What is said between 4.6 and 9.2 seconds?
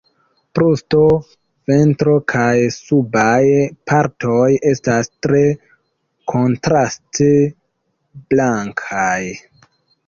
estas tre kontraste blankaj.